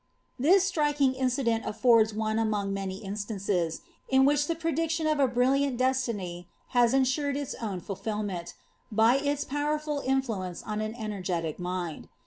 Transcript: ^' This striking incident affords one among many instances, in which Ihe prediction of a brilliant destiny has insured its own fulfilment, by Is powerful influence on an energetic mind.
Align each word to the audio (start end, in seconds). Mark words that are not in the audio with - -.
^' 0.01 0.03
This 0.43 0.63
striking 0.63 1.13
incident 1.13 1.63
affords 1.67 2.11
one 2.11 2.39
among 2.39 2.73
many 2.73 3.03
instances, 3.03 3.81
in 4.09 4.25
which 4.25 4.49
Ihe 4.49 4.57
prediction 4.59 5.05
of 5.05 5.19
a 5.19 5.27
brilliant 5.27 5.77
destiny 5.77 6.47
has 6.69 6.95
insured 6.95 7.37
its 7.37 7.53
own 7.61 7.81
fulfilment, 7.81 8.55
by 8.91 9.17
Is 9.17 9.45
powerful 9.45 10.01
influence 10.03 10.63
on 10.63 10.81
an 10.81 10.95
energetic 10.95 11.59
mind. 11.59 12.09